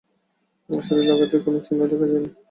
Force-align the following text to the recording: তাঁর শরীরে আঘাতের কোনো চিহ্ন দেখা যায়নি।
তাঁর 0.69 0.81
শরীরে 0.87 1.11
আঘাতের 1.15 1.41
কোনো 1.45 1.57
চিহ্ন 1.65 1.81
দেখা 1.91 2.07
যায়নি। 2.11 2.29